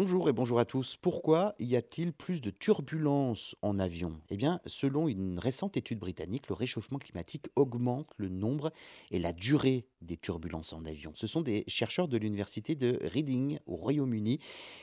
Bonjour 0.00 0.28
et 0.28 0.32
bonjour 0.32 0.60
à 0.60 0.64
tous. 0.64 0.96
Pourquoi 0.96 1.56
y 1.58 1.74
a-t-il 1.74 2.12
plus 2.12 2.40
de 2.40 2.50
turbulences 2.50 3.56
en 3.62 3.80
avion? 3.80 4.20
Eh 4.30 4.36
bien, 4.36 4.60
selon 4.64 5.08
une 5.08 5.40
récente 5.40 5.76
étude 5.76 5.98
britannique, 5.98 6.46
le 6.48 6.54
réchauffement 6.54 7.00
climatique 7.00 7.46
augmente 7.56 8.08
le 8.16 8.28
nombre 8.28 8.70
et 9.10 9.18
la 9.18 9.32
durée 9.32 9.88
des 10.00 10.16
turbulences 10.16 10.72
en 10.72 10.84
avion. 10.84 11.12
Ce 11.14 11.26
sont 11.26 11.40
des 11.40 11.64
chercheurs 11.66 12.08
de 12.08 12.16
l'université 12.16 12.74
de 12.74 12.98
Reading 13.02 13.58
au 13.66 13.76
Royaume-Uni 13.76 14.38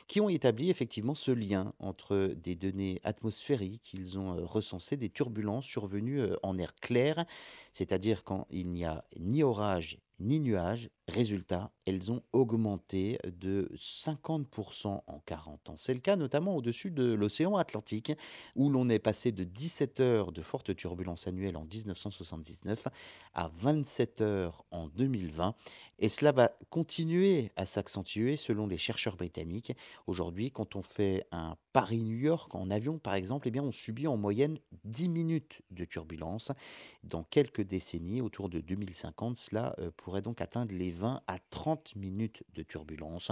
qui 0.06 0.20
ont 0.20 0.28
établi 0.28 0.70
effectivement 0.70 1.14
ce 1.14 1.30
lien 1.30 1.72
entre 1.78 2.34
des 2.36 2.56
données 2.56 3.00
atmosphériques. 3.04 3.94
Ils 3.94 4.18
ont 4.18 4.36
euh, 4.36 4.44
recensé 4.44 4.96
des 4.96 5.10
turbulences 5.10 5.66
survenues 5.66 6.20
euh, 6.20 6.36
en 6.42 6.58
air 6.58 6.74
clair, 6.74 7.24
c'est-à-dire 7.72 8.24
quand 8.24 8.46
il 8.50 8.70
n'y 8.70 8.84
a 8.84 9.04
ni 9.18 9.42
orage 9.42 9.98
ni 10.20 10.40
nuages. 10.40 10.90
Résultat, 11.08 11.70
elles 11.86 12.10
ont 12.10 12.22
augmenté 12.32 13.20
de 13.24 13.70
50% 13.76 15.02
en 15.06 15.18
40 15.24 15.70
ans. 15.70 15.74
C'est 15.76 15.94
le 15.94 16.00
cas 16.00 16.16
notamment 16.16 16.56
au-dessus 16.56 16.90
de 16.90 17.12
l'océan 17.12 17.54
Atlantique, 17.56 18.12
où 18.56 18.70
l'on 18.70 18.88
est 18.88 18.98
passé 18.98 19.30
de 19.30 19.44
17 19.44 20.00
heures 20.00 20.32
de 20.32 20.42
forte 20.42 20.74
turbulence 20.74 21.28
annuelle 21.28 21.56
en 21.56 21.64
1979 21.64 22.88
à 23.34 23.52
27 23.56 24.20
heures 24.20 24.64
en 24.72 24.88
2020. 25.06 25.54
Et 25.98 26.08
cela 26.08 26.32
va 26.32 26.52
continuer 26.68 27.50
à 27.56 27.64
s'accentuer 27.64 28.36
selon 28.36 28.66
les 28.66 28.76
chercheurs 28.76 29.16
britanniques. 29.16 29.72
Aujourd'hui, 30.06 30.50
quand 30.50 30.76
on 30.76 30.82
fait 30.82 31.26
un 31.32 31.56
Paris-New 31.76 32.16
York 32.16 32.54
en 32.54 32.70
avion, 32.70 32.96
par 32.96 33.12
exemple, 33.16 33.48
eh 33.48 33.50
bien, 33.50 33.62
on 33.62 33.70
subit 33.70 34.06
en 34.06 34.16
moyenne 34.16 34.58
10 34.84 35.10
minutes 35.10 35.60
de 35.70 35.84
turbulence. 35.84 36.50
Dans 37.04 37.22
quelques 37.22 37.60
décennies, 37.60 38.22
autour 38.22 38.48
de 38.48 38.60
2050, 38.60 39.36
cela 39.36 39.76
euh, 39.78 39.90
pourrait 39.94 40.22
donc 40.22 40.40
atteindre 40.40 40.72
les 40.72 40.90
20 40.90 41.20
à 41.26 41.38
30 41.50 41.94
minutes 41.96 42.44
de 42.54 42.62
turbulence. 42.62 43.30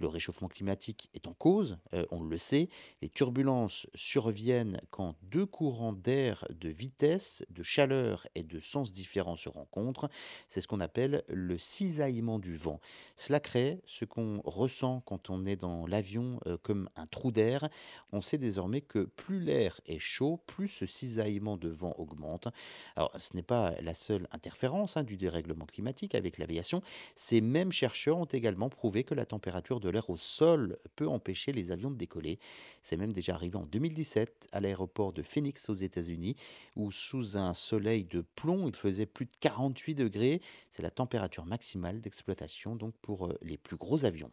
Le 0.00 0.08
réchauffement 0.08 0.48
climatique 0.48 1.10
est 1.12 1.26
en 1.28 1.34
cause, 1.34 1.76
euh, 1.92 2.06
on 2.10 2.22
le 2.22 2.38
sait. 2.38 2.70
Les 3.02 3.10
turbulences 3.10 3.86
surviennent 3.94 4.80
quand 4.90 5.14
deux 5.24 5.44
courants 5.44 5.92
d'air 5.92 6.46
de 6.48 6.70
vitesse, 6.70 7.44
de 7.50 7.62
chaleur 7.62 8.26
et 8.34 8.42
de 8.42 8.58
sens 8.58 8.94
différents 8.94 9.36
se 9.36 9.50
rencontrent. 9.50 10.08
C'est 10.48 10.62
ce 10.62 10.66
qu'on 10.66 10.80
appelle 10.80 11.24
le 11.28 11.58
cisaillement 11.58 12.38
du 12.38 12.56
vent. 12.56 12.80
Cela 13.16 13.38
crée 13.38 13.82
ce 13.84 14.06
qu'on 14.06 14.40
ressent 14.46 15.02
quand 15.04 15.28
on 15.28 15.44
est 15.44 15.56
dans 15.56 15.86
l'avion 15.86 16.40
euh, 16.46 16.56
comme 16.56 16.88
un 16.96 17.06
trou 17.06 17.30
d'air. 17.30 17.68
On 18.12 18.20
sait 18.20 18.38
désormais 18.38 18.80
que 18.80 19.00
plus 19.00 19.40
l'air 19.40 19.80
est 19.86 19.98
chaud, 19.98 20.40
plus 20.46 20.68
ce 20.68 20.86
cisaillement 20.86 21.56
de 21.56 21.68
vent 21.68 21.94
augmente. 21.98 22.48
Alors, 22.96 23.12
ce 23.18 23.34
n'est 23.34 23.42
pas 23.42 23.74
la 23.80 23.94
seule 23.94 24.28
interférence 24.32 24.96
hein, 24.96 25.02
du 25.02 25.16
dérèglement 25.16 25.66
climatique 25.66 26.14
avec 26.14 26.38
l'aviation. 26.38 26.82
Ces 27.14 27.40
mêmes 27.40 27.72
chercheurs 27.72 28.18
ont 28.18 28.26
également 28.26 28.68
prouvé 28.68 29.04
que 29.04 29.14
la 29.14 29.26
température 29.26 29.80
de 29.80 29.88
l'air 29.88 30.10
au 30.10 30.16
sol 30.16 30.78
peut 30.96 31.08
empêcher 31.08 31.52
les 31.52 31.72
avions 31.72 31.90
de 31.90 31.96
décoller. 31.96 32.38
C'est 32.82 32.96
même 32.96 33.12
déjà 33.12 33.34
arrivé 33.34 33.56
en 33.56 33.66
2017 33.66 34.48
à 34.52 34.60
l'aéroport 34.60 35.12
de 35.12 35.22
Phoenix 35.22 35.68
aux 35.68 35.74
États-Unis, 35.74 36.36
où 36.76 36.90
sous 36.90 37.36
un 37.36 37.54
soleil 37.54 38.04
de 38.04 38.20
plomb, 38.20 38.68
il 38.68 38.76
faisait 38.76 39.06
plus 39.06 39.26
de 39.26 39.32
48 39.40 39.94
degrés. 39.94 40.40
C'est 40.70 40.82
la 40.82 40.90
température 40.90 41.46
maximale 41.46 42.00
d'exploitation 42.00 42.76
donc 42.76 42.94
pour 43.00 43.26
euh, 43.26 43.38
les 43.42 43.56
plus 43.56 43.76
gros 43.76 44.04
avions. 44.04 44.30